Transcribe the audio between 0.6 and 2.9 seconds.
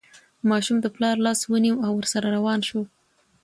د پلار لاس ونیو او ورسره روان شو.